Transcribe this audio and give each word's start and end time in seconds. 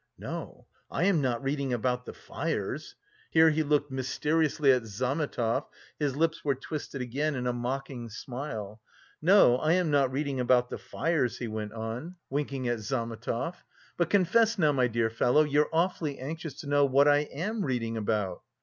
"No, 0.17 0.65
I 0.89 1.03
am 1.03 1.21
not 1.21 1.43
reading 1.43 1.73
about 1.73 2.05
the 2.07 2.13
fires." 2.13 2.95
Here 3.29 3.51
he 3.51 3.61
looked 3.61 3.91
mysteriously 3.91 4.71
at 4.71 4.87
Zametov; 4.87 5.67
his 5.99 6.15
lips 6.15 6.43
were 6.43 6.55
twisted 6.55 7.03
again 7.03 7.35
in 7.35 7.45
a 7.45 7.53
mocking 7.53 8.09
smile. 8.09 8.81
"No, 9.21 9.57
I 9.57 9.73
am 9.73 9.91
not 9.91 10.11
reading 10.11 10.39
about 10.39 10.69
the 10.71 10.79
fires," 10.79 11.37
he 11.37 11.47
went 11.47 11.73
on, 11.73 12.15
winking 12.31 12.67
at 12.67 12.79
Zametov. 12.79 13.57
"But 13.95 14.09
confess 14.09 14.57
now, 14.57 14.71
my 14.71 14.87
dear 14.87 15.11
fellow, 15.11 15.43
you're 15.43 15.69
awfully 15.71 16.17
anxious 16.17 16.55
to 16.61 16.67
know 16.67 16.83
what 16.83 17.07
I 17.07 17.19
am 17.31 17.63
reading 17.63 17.95
about?" 17.95 18.41